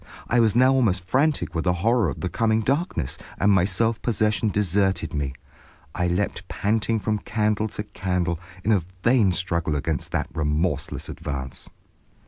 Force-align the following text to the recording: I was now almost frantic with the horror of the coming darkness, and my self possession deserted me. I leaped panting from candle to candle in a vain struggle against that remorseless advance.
I 0.27 0.39
was 0.39 0.55
now 0.55 0.73
almost 0.73 1.05
frantic 1.05 1.53
with 1.53 1.65
the 1.65 1.73
horror 1.85 2.09
of 2.09 2.21
the 2.21 2.27
coming 2.27 2.61
darkness, 2.61 3.19
and 3.37 3.51
my 3.51 3.65
self 3.65 4.01
possession 4.01 4.49
deserted 4.49 5.13
me. 5.13 5.31
I 5.93 6.07
leaped 6.07 6.47
panting 6.47 6.97
from 6.97 7.19
candle 7.19 7.67
to 7.67 7.83
candle 7.83 8.39
in 8.63 8.71
a 8.71 8.81
vain 9.03 9.31
struggle 9.31 9.75
against 9.75 10.11
that 10.11 10.27
remorseless 10.33 11.07
advance. 11.07 11.69